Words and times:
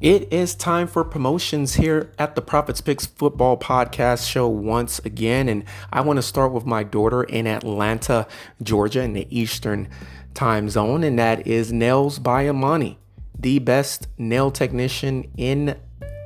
It 0.00 0.32
is 0.32 0.54
time 0.54 0.88
for 0.88 1.04
promotions 1.04 1.74
here 1.74 2.10
at 2.18 2.34
the 2.34 2.42
Prophets 2.42 2.80
Picks 2.80 3.06
Football 3.06 3.56
Podcast 3.56 4.28
Show 4.28 4.48
once 4.48 4.98
again. 4.98 5.48
And 5.48 5.64
I 5.92 6.00
want 6.00 6.16
to 6.16 6.22
start 6.22 6.52
with 6.52 6.66
my 6.66 6.82
daughter 6.82 7.22
in 7.22 7.46
Atlanta, 7.46 8.26
Georgia, 8.60 9.02
in 9.02 9.12
the 9.12 9.26
Eastern 9.30 9.88
time 10.34 10.68
zone, 10.68 11.04
and 11.04 11.18
that 11.18 11.46
is 11.46 11.72
Nails 11.72 12.18
by 12.18 12.48
Amani, 12.48 12.98
the 13.38 13.60
best 13.60 14.08
nail 14.18 14.50
technician 14.50 15.30
in 15.36 15.78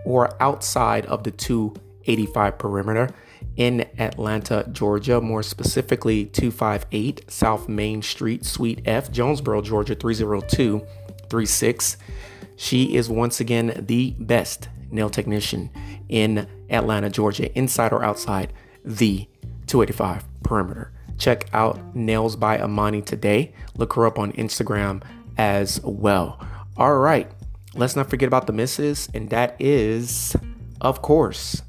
or 0.05 0.43
outside 0.43 1.05
of 1.07 1.25
the 1.25 1.31
285 1.31 2.59
perimeter 2.59 3.11
in 3.57 3.87
Atlanta, 3.99 4.67
Georgia, 4.73 5.21
more 5.21 5.43
specifically 5.43 6.25
258 6.25 7.31
South 7.31 7.69
Main 7.69 8.01
Street, 8.01 8.47
Suite 8.47 8.81
F, 8.87 9.13
Jonesboro, 9.13 9.61
Georgia 9.61 9.95
30236. 9.95 11.99
She 12.59 12.97
is 12.97 13.09
once 13.09 13.39
again 13.39 13.85
the 13.87 14.17
best 14.19 14.69
nail 14.91 15.09
technician 15.09 15.71
in 16.09 16.49
Atlanta, 16.69 17.09
Georgia, 17.09 17.57
inside 17.57 17.93
or 17.93 18.03
outside 18.03 18.53
the 18.85 19.29
285 19.69 20.25
perimeter. 20.43 20.91
Check 21.19 21.49
out 21.53 21.95
Nails 21.95 22.35
by 22.35 22.61
Amani 22.61 23.01
today. 23.01 23.55
Look 23.77 23.93
her 23.93 24.07
up 24.07 24.19
on 24.19 24.33
Instagram 24.33 25.05
as 25.37 25.81
well. 25.85 26.45
All 26.77 26.99
right, 26.99 27.31
let's 27.75 27.95
not 27.95 28.11
forget 28.11 28.27
about 28.27 28.49
the 28.49 28.53
misses, 28.53 29.09
and 29.15 29.31
that 29.31 29.55
is, 29.61 30.35
of 30.81 31.01
course, 31.01 31.63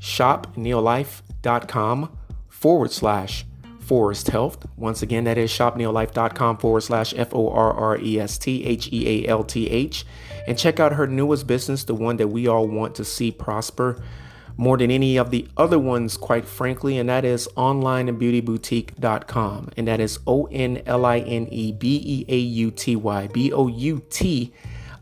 shopneolife.com 0.00 2.18
forward 2.48 2.92
slash 2.92 3.44
Forrest 3.86 4.28
Health. 4.28 4.66
Once 4.76 5.00
again, 5.00 5.24
that 5.24 5.38
is 5.38 5.50
shopneolife.com 5.50 6.58
forward 6.58 6.82
slash 6.82 7.14
F 7.16 7.32
O 7.32 7.48
R 7.50 7.72
R 7.72 7.98
E 7.98 8.18
S 8.18 8.36
T 8.36 8.64
H 8.64 8.88
E 8.92 9.24
A 9.24 9.28
L 9.28 9.44
T 9.44 9.70
H. 9.70 10.04
And 10.46 10.58
check 10.58 10.80
out 10.80 10.94
her 10.94 11.06
newest 11.06 11.46
business, 11.46 11.84
the 11.84 11.94
one 11.94 12.16
that 12.16 12.28
we 12.28 12.48
all 12.48 12.66
want 12.66 12.96
to 12.96 13.04
see 13.04 13.30
prosper 13.30 14.02
more 14.56 14.78
than 14.78 14.90
any 14.90 15.18
of 15.18 15.30
the 15.30 15.46
other 15.56 15.78
ones, 15.78 16.16
quite 16.16 16.44
frankly, 16.46 16.98
and 16.98 17.08
that 17.08 17.24
is 17.24 17.46
onlinebeautyboutique.com. 17.56 19.70
And 19.76 19.86
that 19.86 20.00
is 20.00 20.18
O 20.26 20.46
N 20.46 20.82
L 20.86 21.04
I 21.04 21.20
N 21.20 21.46
E 21.50 21.70
B 21.72 22.02
E 22.04 22.24
A 22.28 22.36
U 22.36 22.72
T 22.72 22.96
Y 22.96 23.28
B 23.28 23.52
O 23.52 23.68
U 23.68 24.02
T 24.10 24.52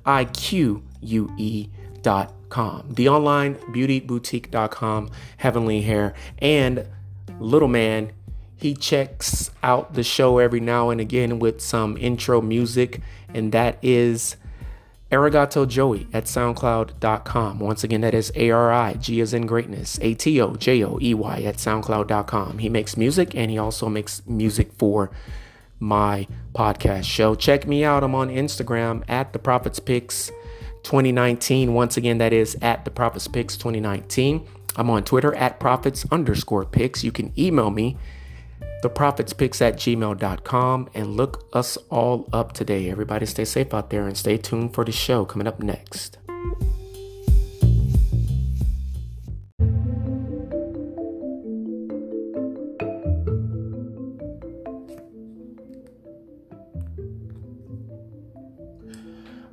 I 0.04 0.26
Q 0.26 0.82
U 1.00 1.32
E.com. 1.36 2.84
The 2.90 3.08
online 3.08 3.56
beauty 3.72 4.00
boutique.com, 4.00 5.10
Heavenly 5.38 5.80
Hair, 5.82 6.14
and 6.38 6.86
Little 7.38 7.68
Man 7.68 8.12
he 8.56 8.74
checks 8.74 9.50
out 9.62 9.94
the 9.94 10.02
show 10.02 10.38
every 10.38 10.60
now 10.60 10.90
and 10.90 11.00
again 11.00 11.38
with 11.38 11.60
some 11.60 11.96
intro 11.96 12.40
music, 12.40 13.00
and 13.32 13.52
that 13.52 13.78
is 13.82 14.36
Arigato 15.10 15.66
Joey 15.68 16.08
at 16.12 16.24
SoundCloud.com. 16.24 17.60
Once 17.60 17.84
again, 17.84 18.00
that 18.00 18.14
is 18.14 18.32
A 18.34 18.50
R 18.50 18.72
I 18.72 18.94
G 18.94 19.20
as 19.20 19.32
in 19.32 19.46
greatness, 19.46 19.98
A 20.02 20.14
T 20.14 20.40
O 20.40 20.56
J 20.56 20.82
O 20.84 20.98
E 21.00 21.14
Y 21.14 21.42
at 21.42 21.56
SoundCloud.com. 21.56 22.58
He 22.58 22.68
makes 22.68 22.96
music 22.96 23.34
and 23.34 23.50
he 23.50 23.58
also 23.58 23.88
makes 23.88 24.22
music 24.26 24.72
for 24.72 25.10
my 25.78 26.26
podcast 26.54 27.04
show. 27.04 27.34
Check 27.34 27.66
me 27.66 27.84
out. 27.84 28.02
I'm 28.02 28.14
on 28.14 28.28
Instagram 28.28 29.04
at 29.08 29.32
the 29.32 29.38
Prophets 29.38 29.78
Picks 29.78 30.30
2019. 30.82 31.74
Once 31.74 31.96
again, 31.96 32.18
that 32.18 32.32
is 32.32 32.56
at 32.62 32.84
the 32.84 32.90
Prophets 32.90 33.28
Picks 33.28 33.56
2019. 33.56 34.46
I'm 34.76 34.90
on 34.90 35.04
Twitter 35.04 35.34
at 35.34 35.60
Prophets 35.60 36.04
underscore 36.10 36.64
Picks. 36.64 37.04
You 37.04 37.12
can 37.12 37.32
email 37.38 37.70
me 37.70 37.96
theprophetspicks 38.84 39.62
at 39.62 39.76
gmail.com 39.76 40.90
and 40.92 41.16
look 41.16 41.48
us 41.54 41.78
all 41.88 42.28
up 42.34 42.52
today. 42.52 42.90
Everybody 42.90 43.24
stay 43.24 43.46
safe 43.46 43.72
out 43.72 43.88
there 43.88 44.06
and 44.06 44.16
stay 44.16 44.36
tuned 44.36 44.74
for 44.74 44.84
the 44.84 44.92
show 44.92 45.24
coming 45.24 45.46
up 45.46 45.58
next. 45.60 46.18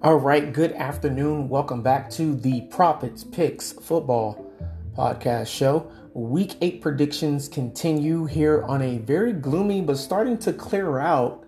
All 0.03 0.15
right, 0.15 0.51
good 0.51 0.73
afternoon. 0.73 1.47
Welcome 1.47 1.83
back 1.83 2.09
to 2.11 2.35
the 2.35 2.61
Prophets 2.61 3.23
Picks 3.23 3.71
Football 3.71 4.51
Podcast 4.97 5.47
Show. 5.47 5.89
Week 6.13 6.55
eight 6.59 6.81
predictions 6.81 7.47
continue 7.47 8.25
here 8.25 8.63
on 8.63 8.81
a 8.81 8.97
very 8.97 9.31
gloomy 9.31 9.79
but 9.79 9.95
starting 9.97 10.37
to 10.39 10.51
clear 10.51 10.99
out 10.99 11.45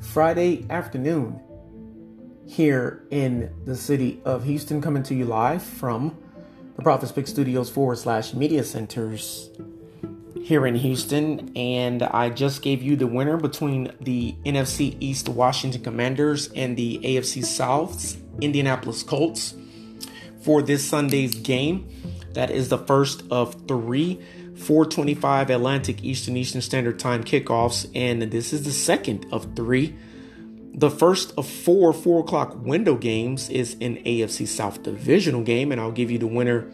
Friday 0.00 0.66
afternoon 0.68 1.40
here 2.44 3.04
in 3.10 3.54
the 3.66 3.76
city 3.76 4.20
of 4.24 4.42
Houston, 4.42 4.80
coming 4.80 5.04
to 5.04 5.14
you 5.14 5.26
live 5.26 5.62
from 5.62 6.16
the 6.74 6.82
Prophets 6.82 7.12
Pick 7.12 7.28
Studios 7.28 7.70
forward 7.70 7.98
slash 7.98 8.34
media 8.34 8.64
centers 8.64 9.50
here 10.42 10.66
in 10.66 10.74
Houston. 10.74 11.52
And 11.54 12.02
I 12.02 12.30
just 12.30 12.62
gave 12.62 12.82
you 12.82 12.96
the 12.96 13.06
winner 13.06 13.36
between 13.36 13.92
the 14.00 14.34
NFC 14.44 14.96
East 14.98 15.28
Washington 15.28 15.84
Commanders 15.84 16.50
and 16.56 16.76
the 16.76 16.98
AFC 17.04 17.44
South's 17.44 18.16
Indianapolis 18.40 19.04
Colts 19.04 19.54
for 20.40 20.62
this 20.62 20.84
Sunday's 20.84 21.34
game. 21.36 21.88
That 22.38 22.52
is 22.52 22.68
the 22.68 22.78
first 22.78 23.24
of 23.32 23.66
three 23.66 24.20
425 24.54 25.50
Atlantic 25.50 26.04
Eastern 26.04 26.36
Eastern 26.36 26.60
Standard 26.60 27.00
Time 27.00 27.24
kickoffs, 27.24 27.90
and 27.96 28.22
this 28.22 28.52
is 28.52 28.62
the 28.62 28.70
second 28.70 29.26
of 29.32 29.56
three. 29.56 29.96
The 30.72 30.88
first 30.88 31.34
of 31.36 31.48
four 31.48 31.92
4 31.92 32.20
o'clock 32.20 32.54
window 32.64 32.94
games 32.94 33.50
is 33.50 33.72
an 33.80 33.96
AFC 34.04 34.46
South 34.46 34.84
divisional 34.84 35.42
game, 35.42 35.72
and 35.72 35.80
I'll 35.80 35.90
give 35.90 36.12
you 36.12 36.18
the 36.18 36.28
winner 36.28 36.70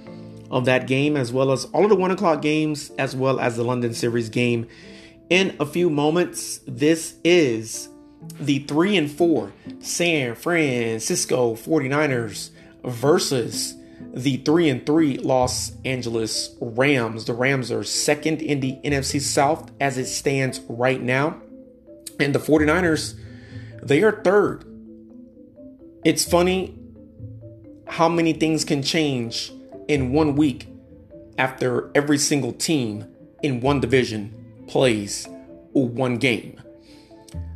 of 0.50 0.66
that 0.66 0.86
game 0.86 1.16
as 1.16 1.32
well 1.32 1.50
as 1.50 1.64
all 1.72 1.84
of 1.84 1.88
the 1.88 1.96
1 1.96 2.10
o'clock 2.10 2.42
games, 2.42 2.90
as 2.98 3.16
well 3.16 3.40
as 3.40 3.56
the 3.56 3.64
London 3.64 3.94
Series 3.94 4.28
game 4.28 4.66
in 5.30 5.56
a 5.58 5.64
few 5.64 5.88
moments. 5.88 6.60
This 6.68 7.14
is 7.24 7.88
the 8.38 8.58
3 8.58 8.98
and 8.98 9.10
4 9.10 9.50
San 9.78 10.34
Francisco 10.34 11.54
49ers 11.54 12.50
versus 12.84 13.76
the 14.14 14.36
3 14.38 14.68
and 14.68 14.86
3 14.86 15.18
Los 15.18 15.72
Angeles 15.84 16.56
Rams. 16.60 17.24
The 17.24 17.34
Rams 17.34 17.72
are 17.72 17.82
second 17.82 18.40
in 18.40 18.60
the 18.60 18.78
NFC 18.84 19.20
South 19.20 19.72
as 19.80 19.98
it 19.98 20.06
stands 20.06 20.60
right 20.68 21.02
now. 21.02 21.40
And 22.20 22.34
the 22.34 22.38
49ers, 22.38 23.18
they 23.82 24.02
are 24.02 24.22
third. 24.22 24.64
It's 26.04 26.24
funny 26.24 26.78
how 27.88 28.08
many 28.08 28.32
things 28.32 28.64
can 28.64 28.82
change 28.82 29.52
in 29.88 30.12
one 30.12 30.36
week 30.36 30.68
after 31.36 31.90
every 31.94 32.18
single 32.18 32.52
team 32.52 33.06
in 33.42 33.60
one 33.60 33.80
division 33.80 34.32
plays 34.68 35.26
one 35.72 36.18
game. 36.18 36.60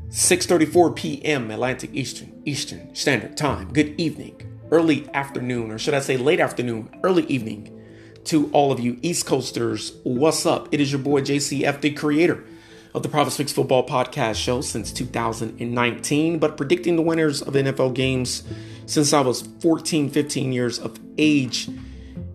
6:34 0.09 0.97
p.m. 0.97 1.51
Atlantic 1.51 1.91
Eastern 1.93 2.43
Eastern 2.45 2.95
Standard 2.95 3.37
Time. 3.37 3.73
Good 3.73 3.95
evening 4.01 4.48
early 4.71 5.09
afternoon, 5.15 5.71
or 5.71 5.79
should 5.79 5.95
I 5.95 6.01
say 6.01 6.17
late 6.17 6.41
afternoon, 6.41 6.89
early 7.03 7.25
evening 7.25 7.75
to 8.25 8.51
all 8.53 8.71
of 8.71 8.81
you 8.81 8.99
East 9.03 9.27
Coasters. 9.27 9.93
What's 10.03 10.45
up? 10.45 10.69
It 10.71 10.81
is 10.81 10.93
your 10.93 11.01
boy 11.01 11.23
JCF, 11.23 11.81
the 11.81 11.93
creator 11.93 12.45
of 12.95 13.03
the 13.03 13.09
Prophets 13.09 13.37
Picks 13.37 13.53
Football 13.53 13.87
Podcast 13.87 14.37
Show 14.37 14.61
since 14.61 14.93
2019, 14.93 16.39
but 16.39 16.57
predicting 16.57 16.97
the 16.97 17.03
winners 17.03 17.43
of 17.43 17.55
NFL 17.55 17.95
games 17.95 18.43
since 18.87 19.13
I 19.13 19.21
was 19.21 19.43
14, 19.61 20.11
15 20.11 20.53
years 20.53 20.79
of 20.79 20.99
age. 21.17 21.69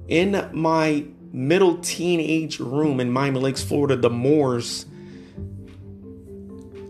In 0.07 0.49
my 0.51 1.05
middle 1.31 1.77
teenage 1.77 2.59
room 2.59 2.99
in 2.99 3.11
Miami 3.11 3.39
Lakes, 3.39 3.63
Florida, 3.63 3.95
the 3.95 4.09
Moors, 4.09 4.85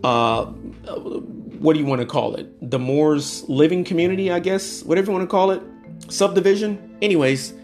uh, 0.02 0.46
what 1.64 1.72
do 1.72 1.80
you 1.80 1.86
want 1.86 2.02
to 2.02 2.06
call 2.06 2.34
it? 2.34 2.70
The 2.70 2.78
Moors 2.78 3.42
living 3.48 3.84
community, 3.84 4.30
I 4.30 4.38
guess, 4.38 4.82
whatever 4.82 5.10
you 5.10 5.16
want 5.16 5.22
to 5.22 5.30
call 5.30 5.50
it, 5.50 5.62
subdivision. 6.08 6.98
Anyways, 7.00 7.54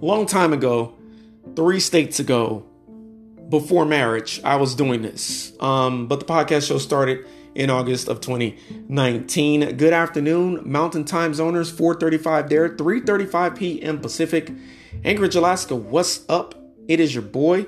long 0.00 0.24
time 0.24 0.54
ago, 0.54 0.94
three 1.54 1.78
states 1.78 2.18
ago, 2.18 2.64
before 3.50 3.84
marriage, 3.84 4.40
I 4.42 4.56
was 4.56 4.74
doing 4.74 5.02
this. 5.02 5.52
Um, 5.60 6.08
but 6.08 6.18
the 6.18 6.24
podcast 6.24 6.66
show 6.66 6.78
started 6.78 7.26
in 7.54 7.68
August 7.68 8.08
of 8.08 8.22
2019. 8.22 9.76
Good 9.76 9.92
afternoon, 9.92 10.62
Mountain 10.64 11.04
Time 11.04 11.32
Zoners, 11.32 11.70
4:35 11.70 12.48
there, 12.48 12.70
3:35 12.70 13.54
p.m. 13.54 14.00
Pacific. 14.00 14.50
Anchorage, 15.04 15.34
Alaska, 15.34 15.76
what's 15.76 16.24
up? 16.30 16.54
It 16.88 17.00
is 17.00 17.14
your 17.14 17.22
boy 17.22 17.66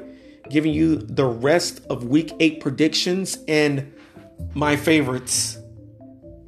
giving 0.48 0.72
you 0.72 0.96
the 0.96 1.26
rest 1.26 1.82
of 1.90 2.04
week 2.04 2.32
8 2.40 2.60
predictions 2.60 3.36
and 3.46 3.92
my 4.54 4.76
favorites 4.76 5.58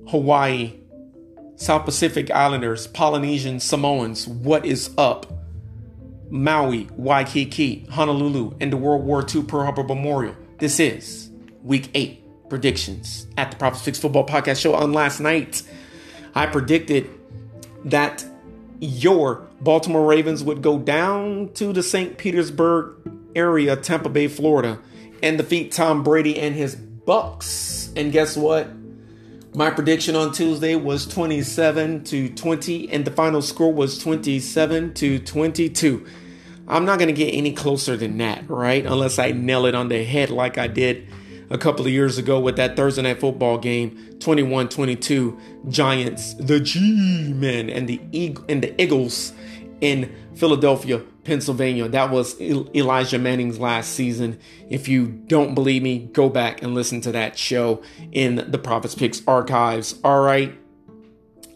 Hawaii, 0.08 0.74
South 1.56 1.84
Pacific 1.84 2.30
Islanders, 2.30 2.86
Polynesian 2.86 3.58
Samoans, 3.58 4.28
what 4.28 4.64
is 4.64 4.90
up? 4.96 5.32
Maui, 6.30 6.88
Waikiki, 6.96 7.86
Honolulu, 7.90 8.56
and 8.60 8.72
the 8.72 8.76
World 8.76 9.04
War 9.04 9.24
II 9.34 9.42
Pearl 9.44 9.64
Harbor 9.64 9.82
Memorial. 9.82 10.36
This 10.58 10.78
is 10.78 11.30
week 11.62 11.90
eight 11.94 12.22
predictions 12.48 13.26
at 13.36 13.50
the 13.50 13.56
Prophets 13.56 13.84
Picks 13.84 13.98
Football 13.98 14.26
Podcast 14.26 14.60
Show. 14.60 14.74
On 14.74 14.92
last 14.92 15.18
night, 15.18 15.62
I 16.34 16.46
predicted 16.46 17.10
that 17.84 18.24
your 18.78 19.46
Baltimore 19.60 20.06
Ravens 20.06 20.44
would 20.44 20.62
go 20.62 20.78
down 20.78 21.50
to 21.54 21.72
the 21.72 21.82
St. 21.82 22.16
Petersburg 22.16 22.94
area, 23.34 23.74
Tampa 23.74 24.08
Bay, 24.08 24.28
Florida, 24.28 24.78
and 25.22 25.36
defeat 25.38 25.72
Tom 25.72 26.02
Brady 26.04 26.38
and 26.38 26.54
his 26.54 26.76
Bucs. 26.76 27.92
And 27.96 28.12
guess 28.12 28.36
what? 28.36 28.68
My 29.56 29.70
prediction 29.70 30.16
on 30.16 30.32
Tuesday 30.32 30.76
was 30.76 31.06
27 31.06 32.04
to 32.04 32.28
20, 32.28 32.90
and 32.90 33.06
the 33.06 33.10
final 33.10 33.40
score 33.40 33.72
was 33.72 33.98
27 33.98 34.92
to 34.92 35.18
22. 35.18 36.06
I'm 36.68 36.84
not 36.84 36.98
going 36.98 37.08
to 37.08 37.14
get 37.14 37.32
any 37.32 37.54
closer 37.54 37.96
than 37.96 38.18
that, 38.18 38.50
right? 38.50 38.84
Unless 38.84 39.18
I 39.18 39.32
nail 39.32 39.64
it 39.64 39.74
on 39.74 39.88
the 39.88 40.04
head 40.04 40.28
like 40.28 40.58
I 40.58 40.66
did 40.66 41.08
a 41.48 41.56
couple 41.56 41.86
of 41.86 41.90
years 41.90 42.18
ago 42.18 42.38
with 42.38 42.56
that 42.56 42.76
Thursday 42.76 43.00
night 43.00 43.18
football 43.18 43.56
game, 43.56 43.96
21-22, 44.18 45.40
Giants, 45.70 46.34
the 46.34 46.60
G-men 46.60 47.70
and 47.70 47.88
the 47.88 47.98
and 48.50 48.62
the 48.62 48.78
Eagles 48.78 49.32
in 49.80 50.14
Philadelphia, 50.34 51.00
Pennsylvania. 51.24 51.88
That 51.88 52.10
was 52.10 52.40
Elijah 52.40 53.18
Manning's 53.18 53.58
last 53.58 53.92
season. 53.92 54.38
If 54.68 54.88
you 54.88 55.06
don't 55.06 55.54
believe 55.54 55.82
me, 55.82 56.10
go 56.12 56.28
back 56.28 56.62
and 56.62 56.74
listen 56.74 57.00
to 57.02 57.12
that 57.12 57.38
show 57.38 57.82
in 58.12 58.50
the 58.50 58.58
Prophets 58.58 58.94
Picks 58.94 59.22
archives. 59.26 59.98
All 60.04 60.20
right. 60.20 60.56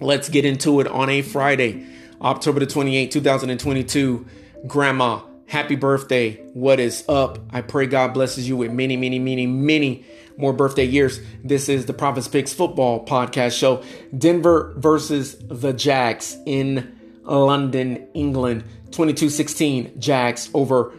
Let's 0.01 0.29
get 0.29 0.45
into 0.45 0.81
it 0.81 0.87
on 0.87 1.11
a 1.11 1.21
Friday, 1.21 1.87
October 2.23 2.61
the 2.61 2.67
28th, 2.67 3.11
2022. 3.11 4.27
Grandma, 4.67 5.21
happy 5.47 5.77
birthday. 5.77 6.37
What 6.55 6.81
is 6.81 7.05
up? 7.09 7.39
I 7.51 7.61
pray 7.61 7.87
God 7.87 8.15
blesses 8.15 8.49
you 8.49 8.57
with 8.57 8.73
many, 8.73 8.97
many, 8.97 9.19
many, 9.19 9.47
many 9.47 10.07
more 10.39 10.53
birthday 10.55 10.85
years. 10.85 11.21
This 11.45 11.69
is 11.69 11.85
the 11.85 11.93
Prophets 11.93 12.29
Picks 12.29 12.53
football 12.53 13.05
podcast 13.05 13.59
show. 13.59 13.83
Denver 14.17 14.75
versus 14.79 15.37
the 15.39 15.75
Jags 15.75 16.37
in 16.47 16.99
London, 17.23 18.09
England. 18.15 18.65
22-16 18.91 19.99
Jags 19.99 20.51
over 20.53 20.93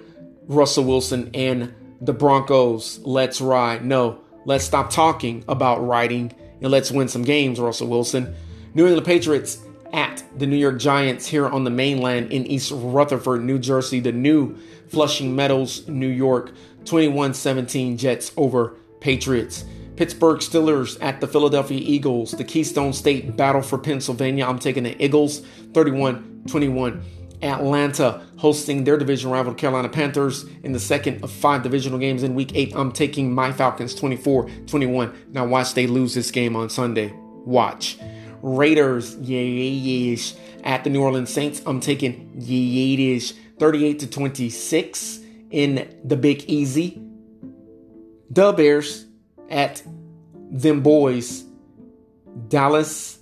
Russell 0.47 0.85
Wilson 0.85 1.29
and 1.33 1.73
the 1.99 2.13
Broncos. 2.13 2.99
Let's 2.99 3.41
ride. 3.41 3.85
No, 3.85 4.21
let's 4.45 4.63
stop 4.63 4.89
talking 4.89 5.43
about 5.47 5.85
riding 5.85 6.33
and 6.61 6.71
let's 6.71 6.91
win 6.91 7.07
some 7.07 7.23
games, 7.23 7.59
Russell 7.59 7.87
Wilson. 7.87 8.35
New 8.73 8.85
England 8.85 9.05
Patriots 9.05 9.59
at 9.93 10.23
the 10.37 10.47
New 10.47 10.55
York 10.55 10.79
Giants 10.79 11.27
here 11.27 11.47
on 11.47 11.63
the 11.63 11.69
mainland 11.69 12.31
in 12.31 12.45
East 12.45 12.71
Rutherford, 12.73 13.43
New 13.43 13.59
Jersey. 13.59 13.99
The 13.99 14.11
new 14.11 14.57
Flushing 14.87 15.35
Meadows, 15.35 15.87
New 15.87 16.07
York. 16.07 16.51
21-17 16.83 17.97
Jets 17.97 18.31
over 18.37 18.75
Patriots. 18.99 19.65
Pittsburgh 20.01 20.39
Steelers 20.39 20.97
at 20.99 21.21
the 21.21 21.27
Philadelphia 21.27 21.79
Eagles. 21.79 22.31
The 22.31 22.43
Keystone 22.43 22.91
State 22.91 23.37
battle 23.37 23.61
for 23.61 23.77
Pennsylvania. 23.77 24.47
I'm 24.47 24.57
taking 24.57 24.81
the 24.81 24.99
Eagles 24.99 25.41
31 25.75 26.41
21. 26.47 27.03
Atlanta 27.43 28.25
hosting 28.37 28.83
their 28.83 28.97
division 28.97 29.29
rival 29.29 29.53
Carolina 29.53 29.89
Panthers 29.89 30.45
in 30.63 30.71
the 30.71 30.79
second 30.79 31.23
of 31.23 31.29
five 31.29 31.61
divisional 31.61 31.99
games 31.99 32.23
in 32.23 32.33
week 32.33 32.51
eight. 32.55 32.73
I'm 32.75 32.91
taking 32.91 33.31
my 33.31 33.51
Falcons 33.51 33.93
24 33.93 34.49
21. 34.65 35.13
Now, 35.33 35.45
watch 35.45 35.75
they 35.75 35.85
lose 35.85 36.15
this 36.15 36.31
game 36.31 36.55
on 36.55 36.71
Sunday. 36.71 37.13
Watch. 37.45 37.99
Raiders, 38.41 39.15
yes, 39.17 40.35
at 40.63 40.83
the 40.83 40.89
New 40.89 41.03
Orleans 41.03 41.31
Saints. 41.31 41.61
I'm 41.67 41.79
taking 41.79 42.31
yes, 42.37 43.35
38 43.59 43.99
to 43.99 44.07
26 44.07 45.19
in 45.51 45.95
the 46.03 46.15
Big 46.15 46.45
Easy. 46.45 46.99
The 48.31 48.51
Bears 48.51 49.05
at 49.51 49.83
them 50.51 50.81
boys 50.81 51.45
Dallas, 52.47 53.19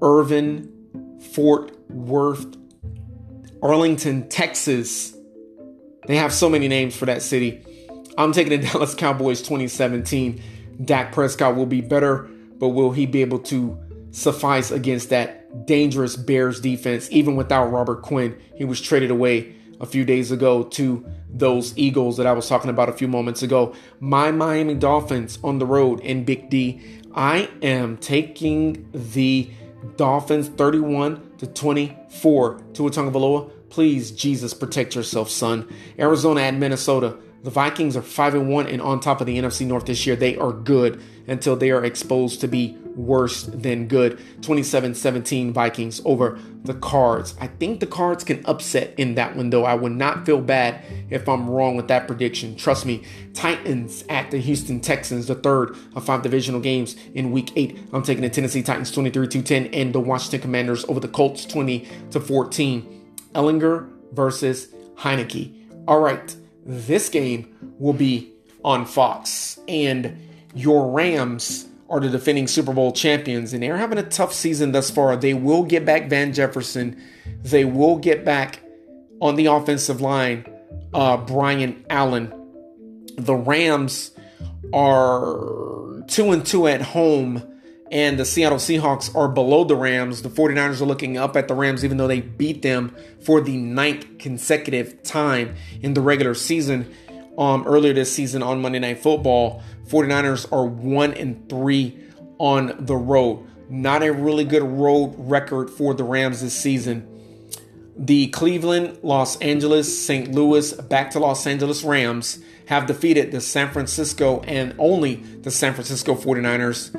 Irving, 0.00 1.18
Fort 1.32 1.76
Worth, 1.90 2.56
Arlington, 3.62 4.28
Texas. 4.28 5.14
They 6.06 6.16
have 6.16 6.32
so 6.32 6.48
many 6.48 6.68
names 6.68 6.96
for 6.96 7.06
that 7.06 7.22
city. 7.22 7.64
I'm 8.16 8.32
taking 8.32 8.60
the 8.60 8.66
Dallas 8.72 8.94
Cowboys 8.94 9.40
2017. 9.40 10.40
Dak 10.84 11.12
Prescott 11.12 11.56
will 11.56 11.66
be 11.66 11.80
better, 11.80 12.28
but 12.58 12.68
will 12.68 12.92
he 12.92 13.04
be 13.06 13.20
able 13.20 13.40
to 13.40 13.78
suffice 14.10 14.70
against 14.70 15.10
that 15.10 15.66
dangerous 15.66 16.16
Bears 16.16 16.60
defense, 16.60 17.08
even 17.10 17.36
without 17.36 17.66
Robert 17.66 18.02
Quinn? 18.02 18.38
He 18.54 18.64
was 18.64 18.80
traded 18.80 19.10
away 19.10 19.54
a 19.80 19.86
few 19.86 20.04
days 20.04 20.30
ago 20.30 20.64
to 20.64 21.04
those 21.30 21.76
Eagles 21.76 22.16
that 22.16 22.26
I 22.26 22.32
was 22.32 22.48
talking 22.48 22.70
about 22.70 22.88
a 22.88 22.92
few 22.92 23.08
moments 23.08 23.42
ago. 23.42 23.74
My 24.00 24.30
Miami 24.30 24.74
Dolphins 24.74 25.38
on 25.44 25.58
the 25.58 25.66
road 25.66 26.00
in 26.00 26.24
Big 26.24 26.50
D. 26.50 26.80
I 27.14 27.50
am 27.62 27.96
taking 27.96 28.88
the 28.92 29.50
Dolphins 29.96 30.48
31 30.48 31.36
to 31.38 31.46
24 31.46 32.60
Tua 32.72 32.90
Tagovailoa. 32.90 33.50
Please, 33.70 34.10
Jesus, 34.10 34.54
protect 34.54 34.94
yourself, 34.94 35.28
son. 35.30 35.68
Arizona 35.98 36.42
at 36.42 36.54
Minnesota. 36.54 37.18
The 37.42 37.50
Vikings 37.50 37.96
are 37.96 38.02
5 38.02 38.34
and 38.34 38.48
1 38.48 38.66
and 38.66 38.82
on 38.82 39.00
top 39.00 39.20
of 39.20 39.26
the 39.26 39.38
NFC 39.38 39.66
North 39.66 39.86
this 39.86 40.06
year. 40.06 40.16
They 40.16 40.36
are 40.36 40.52
good 40.52 41.00
until 41.28 41.56
they 41.56 41.70
are 41.70 41.84
exposed 41.84 42.40
to 42.40 42.48
be 42.48 42.76
worse 42.96 43.44
than 43.44 43.86
good. 43.86 44.18
27-17 44.40 45.52
Vikings 45.52 46.00
over 46.04 46.38
the 46.64 46.74
Cards. 46.74 47.36
I 47.40 47.46
think 47.46 47.78
the 47.78 47.86
Cards 47.86 48.24
can 48.24 48.44
upset 48.44 48.92
in 48.96 49.14
that 49.14 49.36
one 49.36 49.50
though. 49.50 49.64
I 49.64 49.74
would 49.74 49.92
not 49.92 50.26
feel 50.26 50.40
bad 50.40 50.82
if 51.10 51.28
I'm 51.28 51.48
wrong 51.48 51.76
with 51.76 51.86
that 51.88 52.08
prediction. 52.08 52.56
Trust 52.56 52.84
me. 52.84 53.04
Titans 53.34 54.04
at 54.08 54.32
the 54.32 54.38
Houston 54.38 54.80
Texans, 54.80 55.28
the 55.28 55.36
third 55.36 55.76
of 55.94 56.04
five 56.04 56.22
divisional 56.22 56.60
games 56.60 56.96
in 57.14 57.30
week 57.30 57.52
8. 57.54 57.78
I'm 57.92 58.02
taking 58.02 58.22
the 58.22 58.30
Tennessee 58.30 58.62
Titans 58.62 58.90
23-10 58.90 59.70
and 59.72 59.94
the 59.94 60.00
Washington 60.00 60.40
Commanders 60.40 60.84
over 60.86 60.98
the 60.98 61.08
Colts 61.08 61.44
20 61.44 61.86
to 62.10 62.20
14. 62.20 62.94
Ehlinger 63.34 63.88
versus 64.12 64.68
Heinicke. 64.96 65.54
All 65.86 66.00
right. 66.00 66.34
This 66.68 67.08
game 67.08 67.56
will 67.78 67.94
be 67.94 68.30
on 68.62 68.84
Fox 68.84 69.58
and 69.66 70.18
your 70.54 70.90
Rams 70.90 71.66
are 71.88 71.98
the 71.98 72.10
defending 72.10 72.46
Super 72.46 72.74
Bowl 72.74 72.92
champions, 72.92 73.54
and 73.54 73.62
they're 73.62 73.78
having 73.78 73.96
a 73.96 74.02
tough 74.02 74.34
season 74.34 74.72
thus 74.72 74.90
far. 74.90 75.16
They 75.16 75.32
will 75.32 75.62
get 75.62 75.86
back 75.86 76.10
Van 76.10 76.34
Jefferson. 76.34 77.02
They 77.42 77.64
will 77.64 77.96
get 77.96 78.22
back 78.22 78.60
on 79.20 79.36
the 79.36 79.46
offensive 79.46 80.02
line 80.02 80.44
uh, 80.92 81.16
Brian 81.16 81.86
Allen. 81.88 82.34
The 83.16 83.34
Rams 83.34 84.10
are 84.74 86.02
two 86.06 86.32
and 86.32 86.44
two 86.44 86.66
at 86.66 86.82
home, 86.82 87.57
and 87.90 88.18
the 88.18 88.24
Seattle 88.24 88.58
Seahawks 88.58 89.14
are 89.16 89.28
below 89.28 89.64
the 89.64 89.76
Rams. 89.76 90.22
The 90.22 90.28
49ers 90.28 90.80
are 90.80 90.84
looking 90.84 91.16
up 91.16 91.36
at 91.36 91.48
the 91.48 91.54
Rams, 91.54 91.84
even 91.84 91.96
though 91.96 92.06
they 92.06 92.20
beat 92.20 92.62
them 92.62 92.94
for 93.20 93.40
the 93.40 93.56
ninth 93.56 94.18
consecutive 94.18 95.02
time 95.02 95.54
in 95.80 95.94
the 95.94 96.00
regular 96.00 96.34
season 96.34 96.92
um, 97.38 97.64
earlier 97.66 97.92
this 97.92 98.12
season 98.12 98.42
on 98.42 98.60
Monday 98.60 98.78
Night 98.78 98.98
Football. 98.98 99.62
49ers 99.86 100.52
are 100.52 100.66
1 100.66 101.14
and 101.14 101.48
3 101.48 101.98
on 102.38 102.74
the 102.78 102.96
road. 102.96 103.46
Not 103.70 104.02
a 104.02 104.12
really 104.12 104.44
good 104.44 104.62
road 104.62 105.14
record 105.16 105.70
for 105.70 105.94
the 105.94 106.04
Rams 106.04 106.42
this 106.42 106.54
season. 106.54 107.06
The 107.96 108.28
Cleveland, 108.28 108.98
Los 109.02 109.36
Angeles, 109.38 110.06
St. 110.06 110.30
Louis, 110.32 110.72
back 110.72 111.10
to 111.12 111.18
Los 111.18 111.46
Angeles 111.46 111.82
Rams 111.82 112.38
have 112.66 112.86
defeated 112.86 113.32
the 113.32 113.40
San 113.40 113.70
Francisco 113.70 114.40
and 114.42 114.74
only 114.78 115.16
the 115.16 115.50
San 115.50 115.72
Francisco 115.72 116.14
49ers 116.14 116.94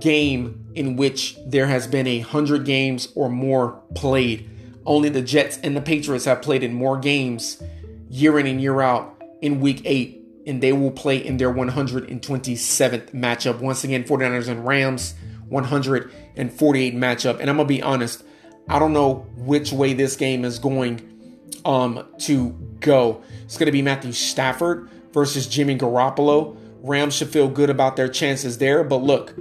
game 0.00 0.66
in 0.74 0.96
which 0.96 1.36
there 1.46 1.66
has 1.66 1.86
been 1.86 2.06
a 2.06 2.20
hundred 2.20 2.64
games 2.64 3.08
or 3.14 3.28
more 3.28 3.82
played. 3.94 4.48
Only 4.84 5.08
the 5.08 5.22
Jets 5.22 5.58
and 5.62 5.76
the 5.76 5.80
Patriots 5.80 6.24
have 6.24 6.42
played 6.42 6.62
in 6.62 6.72
more 6.72 6.98
games 6.98 7.62
year 8.08 8.38
in 8.38 8.46
and 8.46 8.60
year 8.60 8.80
out 8.80 9.20
in 9.42 9.60
week 9.60 9.82
eight, 9.84 10.22
and 10.46 10.62
they 10.62 10.72
will 10.72 10.90
play 10.90 11.16
in 11.16 11.36
their 11.36 11.52
127th 11.52 13.10
matchup. 13.12 13.58
Once 13.58 13.84
again, 13.84 14.04
49ers 14.04 14.48
and 14.48 14.66
Rams, 14.66 15.14
148 15.48 16.94
matchup. 16.94 17.40
And 17.40 17.50
I'm 17.50 17.56
gonna 17.56 17.68
be 17.68 17.82
honest, 17.82 18.24
I 18.68 18.78
don't 18.78 18.92
know 18.92 19.26
which 19.36 19.72
way 19.72 19.92
this 19.92 20.16
game 20.16 20.44
is 20.44 20.58
going 20.58 21.15
um, 21.64 22.06
to 22.20 22.50
go. 22.80 23.22
It's 23.44 23.56
gonna 23.56 23.72
be 23.72 23.82
Matthew 23.82 24.12
Stafford 24.12 24.88
versus 25.12 25.46
Jimmy 25.46 25.76
Garoppolo. 25.76 26.56
Rams 26.82 27.14
should 27.14 27.30
feel 27.30 27.48
good 27.48 27.70
about 27.70 27.96
their 27.96 28.08
chances 28.08 28.58
there. 28.58 28.84
But 28.84 29.02
look, 29.02 29.34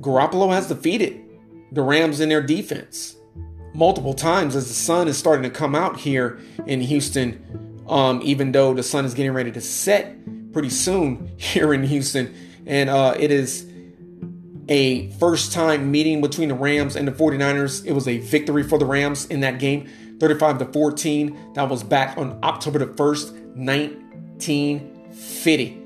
Garoppolo 0.00 0.52
has 0.52 0.68
defeated 0.68 1.20
the 1.72 1.82
Rams 1.82 2.20
in 2.20 2.28
their 2.28 2.42
defense 2.42 3.16
multiple 3.72 4.14
times 4.14 4.56
as 4.56 4.68
the 4.68 4.74
sun 4.74 5.08
is 5.08 5.16
starting 5.16 5.44
to 5.44 5.50
come 5.50 5.74
out 5.74 5.98
here 5.98 6.40
in 6.66 6.80
Houston. 6.80 7.84
Um, 7.88 8.20
even 8.22 8.52
though 8.52 8.72
the 8.72 8.84
sun 8.84 9.04
is 9.04 9.14
getting 9.14 9.32
ready 9.32 9.50
to 9.50 9.60
set 9.60 10.16
pretty 10.52 10.70
soon 10.70 11.32
here 11.36 11.74
in 11.74 11.82
Houston, 11.82 12.34
and 12.66 12.88
uh, 12.88 13.14
it 13.18 13.30
is 13.30 13.66
a 14.68 15.10
first 15.12 15.52
time 15.52 15.90
meeting 15.90 16.20
between 16.20 16.48
the 16.48 16.54
Rams 16.54 16.94
and 16.94 17.06
the 17.08 17.12
49ers. 17.12 17.84
It 17.84 17.92
was 17.92 18.06
a 18.06 18.18
victory 18.18 18.62
for 18.62 18.78
the 18.78 18.86
Rams 18.86 19.26
in 19.26 19.40
that 19.40 19.58
game, 19.58 19.88
35 20.20 20.58
to 20.58 20.66
14. 20.66 21.54
That 21.54 21.68
was 21.68 21.82
back 21.82 22.16
on 22.16 22.38
October 22.42 22.78
the 22.78 22.86
1st, 22.86 23.32
1950. 23.56 25.82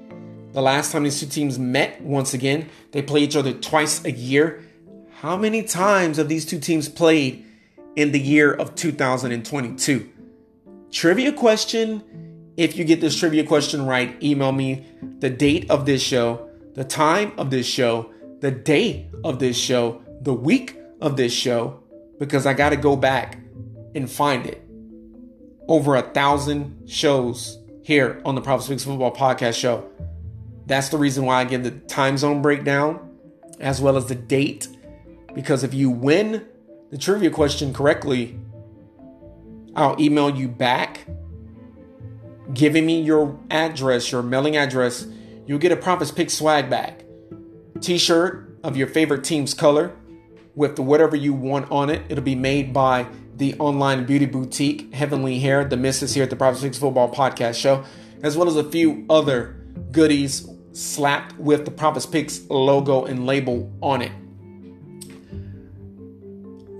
The 0.52 0.62
last 0.62 0.92
time 0.92 1.04
these 1.04 1.18
two 1.18 1.26
teams 1.26 1.58
met, 1.58 2.02
once 2.02 2.34
again, 2.34 2.68
they 2.92 3.00
play 3.02 3.20
each 3.20 3.36
other 3.36 3.52
twice 3.52 4.04
a 4.04 4.12
year. 4.12 4.62
How 5.20 5.36
many 5.36 5.62
times 5.62 6.16
have 6.18 6.28
these 6.28 6.44
two 6.44 6.60
teams 6.60 6.88
played 6.88 7.44
in 7.96 8.12
the 8.12 8.20
year 8.20 8.52
of 8.52 8.74
2022? 8.74 10.10
Trivia 10.90 11.32
question. 11.32 12.02
If 12.56 12.76
you 12.76 12.84
get 12.84 13.00
this 13.00 13.18
trivia 13.18 13.44
question 13.44 13.86
right, 13.86 14.22
email 14.22 14.52
me 14.52 14.86
the 15.18 15.30
date 15.30 15.68
of 15.70 15.86
this 15.86 16.02
show, 16.02 16.50
the 16.74 16.84
time 16.84 17.32
of 17.36 17.50
this 17.50 17.66
show, 17.66 18.12
the 18.40 18.52
day 18.52 19.08
of 19.24 19.40
this 19.40 19.56
show, 19.56 20.02
the 20.20 20.34
week 20.34 20.76
of 21.00 21.16
this 21.16 21.32
show, 21.32 21.80
because 22.18 22.46
I 22.46 22.54
got 22.54 22.70
to 22.70 22.76
go 22.76 22.94
back 22.94 23.38
and 23.94 24.10
find 24.10 24.46
it. 24.46 24.62
Over 25.68 25.96
a 25.96 26.02
thousand 26.02 26.88
shows 26.88 27.58
here 27.82 28.20
on 28.24 28.34
the 28.34 28.40
Prophets 28.40 28.68
Picks 28.68 28.84
Football 28.84 29.14
Podcast 29.14 29.58
Show. 29.58 29.88
That's 30.66 30.88
the 30.88 30.98
reason 30.98 31.24
why 31.24 31.40
I 31.40 31.44
give 31.44 31.64
the 31.64 31.70
time 31.70 32.16
zone 32.18 32.42
breakdown 32.42 33.10
as 33.60 33.80
well 33.80 33.96
as 33.96 34.06
the 34.06 34.14
date. 34.14 34.68
Because 35.34 35.64
if 35.64 35.74
you 35.74 35.90
win 35.90 36.46
the 36.90 36.98
trivia 36.98 37.30
question 37.30 37.72
correctly, 37.72 38.38
I'll 39.74 40.00
email 40.00 40.30
you 40.30 40.48
back 40.48 41.06
giving 42.52 42.84
me 42.84 43.00
your 43.00 43.38
address, 43.50 44.12
your 44.12 44.22
mailing 44.22 44.56
address. 44.56 45.06
You'll 45.46 45.58
get 45.58 45.72
a 45.72 45.76
Prophets 45.76 46.10
Pick 46.10 46.30
swag 46.30 46.68
bag 46.70 47.04
t-shirt 47.80 48.58
of 48.62 48.76
your 48.76 48.86
favorite 48.86 49.24
team's 49.24 49.52
color 49.52 49.94
with 50.54 50.78
whatever 50.78 51.16
you 51.16 51.34
want 51.34 51.70
on 51.70 51.90
it. 51.90 52.02
It'll 52.08 52.24
be 52.24 52.34
made 52.34 52.72
by 52.72 53.06
the 53.36 53.54
online 53.58 54.06
beauty 54.06 54.26
boutique 54.26 54.92
Heavenly 54.94 55.38
Hair, 55.38 55.64
the 55.66 55.76
missus 55.76 56.14
here 56.14 56.22
at 56.22 56.30
the 56.30 56.36
Prophets 56.36 56.62
Picks 56.62 56.78
Football 56.78 57.12
Podcast 57.12 57.54
Show, 57.56 57.84
as 58.22 58.36
well 58.36 58.48
as 58.48 58.56
a 58.56 58.64
few 58.64 59.04
other 59.10 59.56
goodies 59.90 60.48
slapped 60.72 61.36
with 61.38 61.64
the 61.64 61.70
Prophets 61.70 62.06
Picks 62.06 62.48
logo 62.48 63.04
and 63.04 63.26
label 63.26 63.72
on 63.82 64.02
it. 64.02 64.12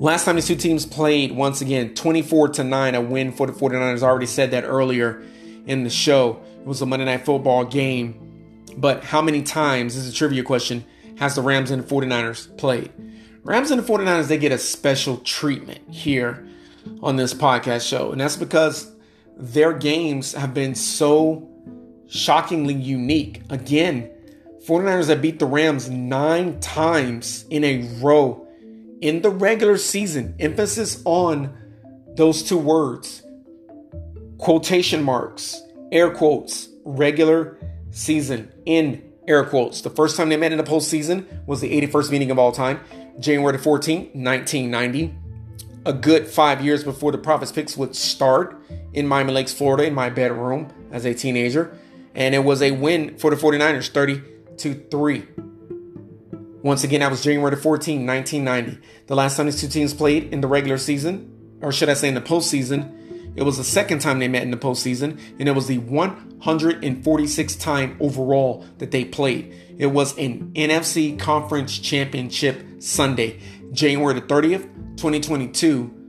Last 0.00 0.24
time 0.24 0.34
these 0.34 0.46
two 0.46 0.56
teams 0.56 0.84
played, 0.84 1.32
once 1.32 1.60
again, 1.60 1.94
24 1.94 2.48
to 2.48 2.64
9, 2.64 2.94
a 2.94 3.00
win 3.00 3.32
for 3.32 3.46
the 3.46 3.52
49ers. 3.52 4.02
I 4.02 4.06
already 4.06 4.26
said 4.26 4.50
that 4.50 4.64
earlier 4.64 5.22
in 5.66 5.84
the 5.84 5.90
show. 5.90 6.42
It 6.60 6.66
was 6.66 6.82
a 6.82 6.86
Monday 6.86 7.06
Night 7.06 7.24
Football 7.24 7.64
game. 7.64 8.64
But 8.76 9.04
how 9.04 9.22
many 9.22 9.42
times, 9.42 9.94
this 9.94 10.04
is 10.04 10.12
a 10.12 10.16
trivia 10.16 10.42
question, 10.42 10.84
has 11.18 11.36
the 11.36 11.42
Rams 11.42 11.70
and 11.70 11.84
the 11.84 11.86
49ers 11.86 12.56
played. 12.58 12.92
Rams 13.44 13.70
and 13.70 13.82
the 13.82 13.86
49ers, 13.86 14.28
they 14.28 14.38
get 14.38 14.52
a 14.52 14.58
special 14.58 15.18
treatment 15.18 15.80
here 15.90 16.48
on 17.02 17.16
this 17.16 17.34
podcast 17.34 17.86
show. 17.86 18.10
And 18.10 18.20
that's 18.20 18.36
because 18.36 18.90
their 19.36 19.74
games 19.74 20.32
have 20.32 20.54
been 20.54 20.74
so 20.74 21.46
shockingly 22.08 22.72
unique. 22.72 23.42
Again, 23.50 24.10
49ers 24.66 25.08
have 25.08 25.20
beat 25.20 25.38
the 25.38 25.46
Rams 25.46 25.90
nine 25.90 26.58
times 26.60 27.44
in 27.50 27.64
a 27.64 27.82
row 28.00 28.48
in 29.02 29.20
the 29.20 29.28
regular 29.28 29.76
season. 29.76 30.34
Emphasis 30.40 31.02
on 31.04 31.54
those 32.16 32.42
two 32.42 32.58
words 32.58 33.22
quotation 34.38 35.02
marks, 35.02 35.60
air 35.92 36.10
quotes, 36.10 36.68
regular 36.84 37.58
season 37.90 38.50
in 38.64 39.12
air 39.28 39.44
quotes. 39.44 39.82
The 39.82 39.90
first 39.90 40.16
time 40.16 40.28
they 40.28 40.36
met 40.36 40.52
in 40.52 40.58
the 40.58 40.64
postseason 40.64 41.46
was 41.46 41.60
the 41.60 41.80
81st 41.80 42.10
meeting 42.10 42.30
of 42.30 42.38
all 42.38 42.52
time, 42.52 42.80
January 43.18 43.58
14, 43.58 44.10
1990. 44.12 45.14
A 45.86 45.92
good 45.92 46.26
five 46.26 46.64
years 46.64 46.82
before 46.82 47.12
the 47.12 47.18
Prophets 47.18 47.52
Picks 47.52 47.76
would 47.76 47.94
start 47.94 48.60
in 48.92 49.06
Miami 49.06 49.32
Lakes, 49.32 49.52
Florida, 49.52 49.84
in 49.84 49.94
my 49.94 50.08
bedroom 50.08 50.72
as 50.90 51.04
a 51.04 51.14
teenager. 51.14 51.76
And 52.14 52.34
it 52.34 52.44
was 52.44 52.62
a 52.62 52.70
win 52.70 53.18
for 53.18 53.30
the 53.30 53.36
49ers, 53.36 53.90
30 53.90 54.22
to 54.58 54.74
3. 54.90 55.26
Once 56.62 56.82
again, 56.82 57.00
that 57.00 57.10
was 57.10 57.22
January 57.22 57.54
14, 57.54 58.06
1990. 58.06 58.86
The 59.06 59.14
last 59.14 59.36
time 59.36 59.46
these 59.46 59.60
two 59.60 59.68
teams 59.68 59.92
played 59.92 60.32
in 60.32 60.40
the 60.40 60.48
regular 60.48 60.78
season, 60.78 61.58
or 61.60 61.72
should 61.72 61.90
I 61.90 61.94
say 61.94 62.08
in 62.08 62.14
the 62.14 62.22
postseason, 62.22 63.36
it 63.36 63.42
was 63.42 63.58
the 63.58 63.64
second 63.64 63.98
time 63.98 64.18
they 64.18 64.28
met 64.28 64.42
in 64.42 64.50
the 64.50 64.56
postseason, 64.56 65.18
and 65.38 65.48
it 65.48 65.52
was 65.52 65.66
the 65.66 65.80
146th 65.80 67.60
time 67.60 67.96
overall 68.00 68.64
that 68.78 68.92
they 68.92 69.04
played. 69.04 69.54
It 69.76 69.86
was 69.86 70.16
an 70.18 70.52
NFC 70.54 71.18
Conference 71.18 71.78
Championship 71.78 72.82
Sunday, 72.82 73.40
January 73.72 74.14
the 74.14 74.22
30th, 74.22 74.62
2022. 74.96 76.02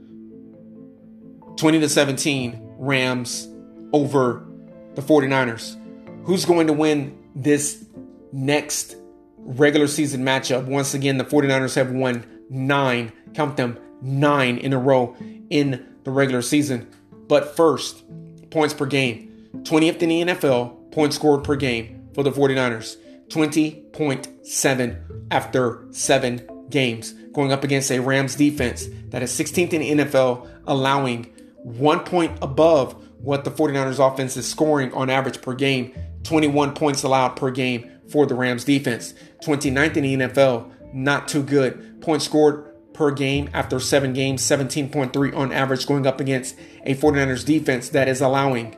20 1.56 1.80
to 1.80 1.88
17 1.88 2.74
Rams 2.78 3.48
over 3.92 4.46
the 4.94 5.02
49ers. 5.02 5.76
Who's 6.24 6.44
going 6.44 6.66
to 6.66 6.72
win 6.72 7.18
this 7.34 7.84
next 8.32 8.96
regular 9.38 9.86
season 9.86 10.22
matchup? 10.22 10.66
Once 10.66 10.94
again, 10.94 11.18
the 11.18 11.24
49ers 11.24 11.74
have 11.76 11.90
won 11.90 12.24
nine, 12.50 13.12
count 13.34 13.56
them, 13.56 13.78
nine 14.02 14.58
in 14.58 14.72
a 14.72 14.78
row 14.78 15.16
in 15.50 15.86
the 16.04 16.10
regular 16.10 16.42
season. 16.42 16.88
But 17.28 17.56
first, 17.56 18.04
points 18.50 18.74
per 18.74 18.86
game. 18.86 19.32
20th 19.62 20.02
in 20.02 20.08
the 20.08 20.22
NFL, 20.22 20.92
points 20.92 21.16
scored 21.16 21.42
per 21.42 21.56
game 21.56 22.08
for 22.14 22.22
the 22.22 22.30
49ers. 22.30 22.96
20.7 23.28 25.26
after 25.30 25.86
seven 25.90 26.48
games, 26.70 27.12
going 27.32 27.52
up 27.52 27.64
against 27.64 27.90
a 27.90 28.00
Rams 28.00 28.34
defense 28.34 28.88
that 29.08 29.22
is 29.22 29.30
16th 29.32 29.72
in 29.72 29.80
the 29.80 30.04
NFL, 30.04 30.48
allowing 30.66 31.24
one 31.62 32.00
point 32.00 32.36
above 32.42 33.02
what 33.20 33.44
the 33.44 33.50
49ers 33.50 33.98
offense 33.98 34.36
is 34.36 34.48
scoring 34.48 34.92
on 34.92 35.10
average 35.10 35.40
per 35.40 35.54
game. 35.54 35.92
21 36.22 36.74
points 36.74 37.02
allowed 37.02 37.30
per 37.30 37.50
game 37.50 37.90
for 38.08 38.26
the 38.26 38.34
Rams 38.34 38.64
defense. 38.64 39.14
29th 39.44 39.96
in 39.96 40.02
the 40.02 40.16
NFL, 40.26 40.70
not 40.92 41.28
too 41.28 41.42
good. 41.42 42.00
Points 42.00 42.24
scored 42.24 42.72
per 42.92 43.10
game 43.10 43.50
after 43.52 43.78
seven 43.78 44.12
games, 44.12 44.42
17.3 44.42 45.36
on 45.36 45.52
average, 45.52 45.86
going 45.86 46.06
up 46.06 46.20
against 46.20 46.56
a 46.84 46.94
49ers 46.94 47.44
defense 47.44 47.90
that 47.90 48.08
is 48.08 48.20
allowing 48.20 48.76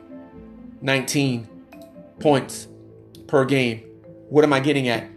19 0.81 1.47
points 2.19 2.67
per 3.27 3.45
game. 3.45 3.88
What 4.29 4.43
am 4.43 4.53
I 4.53 4.59
getting 4.59 4.87
at? 4.87 5.09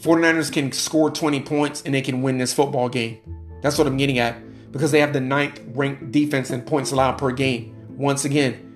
49ers 0.00 0.52
can 0.52 0.70
score 0.72 1.10
20 1.10 1.40
points 1.42 1.82
and 1.82 1.94
they 1.94 2.02
can 2.02 2.22
win 2.22 2.38
this 2.38 2.52
football 2.52 2.88
game. 2.88 3.18
That's 3.62 3.78
what 3.78 3.86
I'm 3.86 3.96
getting 3.96 4.18
at 4.18 4.36
because 4.70 4.90
they 4.90 5.00
have 5.00 5.12
the 5.12 5.20
ninth 5.20 5.60
ranked 5.68 6.12
defense 6.12 6.50
in 6.50 6.62
points 6.62 6.92
allowed 6.92 7.16
per 7.16 7.30
game. 7.30 7.74
Once 7.96 8.24
again, 8.24 8.74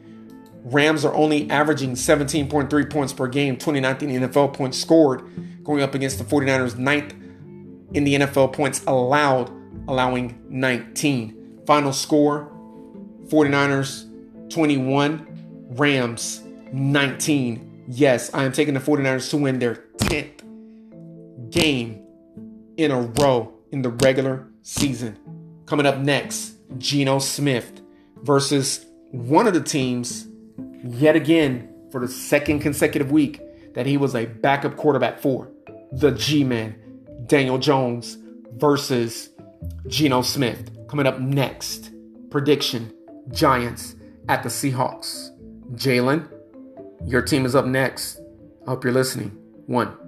Rams 0.64 1.04
are 1.04 1.14
only 1.14 1.50
averaging 1.50 1.92
17.3 1.92 2.90
points 2.90 3.12
per 3.12 3.26
game, 3.26 3.56
2019 3.56 4.10
NFL 4.10 4.54
points 4.54 4.78
scored, 4.78 5.22
going 5.64 5.82
up 5.82 5.94
against 5.94 6.18
the 6.18 6.24
49ers' 6.24 6.78
ninth 6.78 7.12
in 7.92 8.04
the 8.04 8.14
NFL 8.14 8.52
points 8.52 8.82
allowed, 8.86 9.50
allowing 9.86 10.40
19. 10.48 11.62
Final 11.66 11.92
score 11.92 12.50
49ers 13.26 14.06
21, 14.50 15.66
Rams 15.70 16.42
19. 16.72 17.67
Yes, 17.90 18.32
I 18.34 18.44
am 18.44 18.52
taking 18.52 18.74
the 18.74 18.80
49ers 18.80 19.30
to 19.30 19.38
win 19.38 19.58
their 19.58 19.76
10th 19.96 21.50
game 21.50 22.04
in 22.76 22.90
a 22.90 23.00
row 23.00 23.54
in 23.72 23.80
the 23.80 23.88
regular 23.88 24.46
season. 24.60 25.16
Coming 25.64 25.86
up 25.86 25.96
next, 25.98 26.56
Geno 26.76 27.18
Smith 27.18 27.80
versus 28.22 28.84
one 29.10 29.46
of 29.46 29.54
the 29.54 29.62
teams, 29.62 30.28
yet 30.84 31.16
again, 31.16 31.74
for 31.90 31.98
the 31.98 32.08
second 32.08 32.60
consecutive 32.60 33.10
week, 33.10 33.40
that 33.72 33.86
he 33.86 33.96
was 33.96 34.14
a 34.14 34.26
backup 34.26 34.76
quarterback 34.76 35.18
for 35.18 35.50
the 35.92 36.10
G 36.10 36.44
Man. 36.44 36.76
Daniel 37.24 37.56
Jones 37.56 38.18
versus 38.56 39.30
Geno 39.86 40.20
Smith. 40.20 40.70
Coming 40.88 41.06
up 41.06 41.20
next, 41.20 41.90
prediction 42.28 42.92
Giants 43.32 43.94
at 44.28 44.42
the 44.42 44.50
Seahawks. 44.50 45.30
Jalen, 45.72 46.28
your 47.04 47.22
team 47.22 47.44
is 47.44 47.54
up 47.54 47.66
next. 47.66 48.20
I 48.66 48.70
hope 48.70 48.84
you're 48.84 48.92
listening. 48.92 49.30
One. 49.66 50.07